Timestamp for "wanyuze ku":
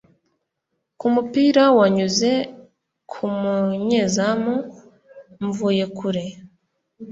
1.77-3.23